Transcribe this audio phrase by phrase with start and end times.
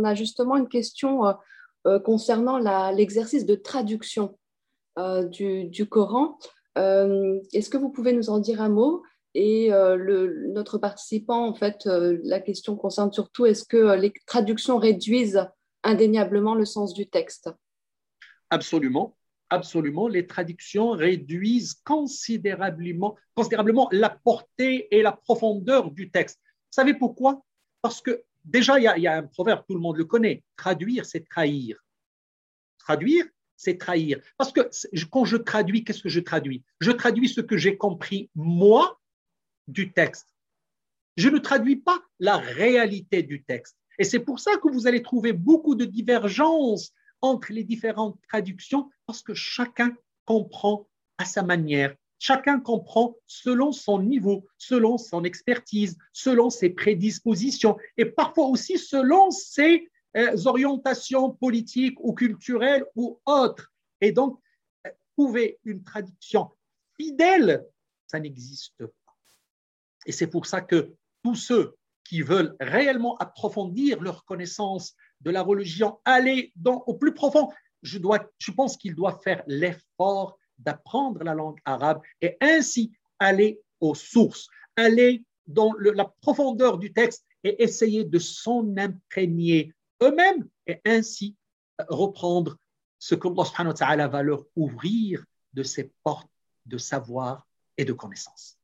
[0.00, 1.32] On a justement une question euh,
[1.86, 2.58] euh, concernant
[2.90, 4.38] l'exercice de traduction
[4.98, 6.38] euh, du, Coran.
[6.76, 9.02] Est-ce que vous pouvez nous en dire un mot?
[9.34, 15.46] Et notre participant, en fait, la question concerne surtout est-ce que les traductions réduisent
[15.84, 17.50] indéniablement le sens du texte?
[18.48, 19.16] Absolument.
[19.52, 26.38] Absolument, les traductions réduisent considérablement, considérablement la portée et la profondeur du texte.
[26.44, 27.42] Vous savez pourquoi?
[27.82, 30.42] Parce que déjà, il y, a, un proverbe, tout le monde le connaît.
[30.56, 31.78] Traduire, c'est trahir.
[32.78, 33.26] Traduire,
[33.56, 34.20] c'est trahir.
[34.38, 34.60] Parce que
[35.10, 36.64] quand je traduis, qu'est-ce que je traduis?
[36.80, 39.00] Je traduis ce que j'ai compris, moi,
[39.68, 40.28] du texte.
[41.16, 43.76] Je ne traduis pas la réalité du texte.
[43.98, 48.90] Et c'est pour ça que vous allez trouver beaucoup de divergences entre les différentes traductions,
[49.04, 55.96] parce que chacun comprend à sa manière Chacun comprend selon son niveau, selon son expertise,
[56.12, 63.72] selon ses prédispositions et parfois aussi selon ses euh, orientations politiques ou culturelles ou autres.
[64.02, 64.38] Et donc,
[64.86, 66.50] euh, trouver une traduction
[67.00, 67.64] fidèle,
[68.06, 69.16] ça n'existe pas.
[70.04, 70.92] Et c'est pour ça que
[71.24, 71.74] tous ceux
[72.04, 77.48] qui veulent réellement approfondir leur connaissance de la religion, aller au plus profond,
[77.82, 83.60] je, dois, je pense qu'ils doivent faire l'effort d'apprendre la langue arabe et ainsi aller
[83.80, 90.80] aux sources, aller dans la profondeur du texte et essayer de s'en imprégner eux-mêmes et
[90.84, 91.36] ainsi
[91.88, 92.56] reprendre
[92.98, 93.28] ce que
[93.82, 96.30] Allah va leur ouvrir de ses portes
[96.66, 98.59] de savoir et de connaissance.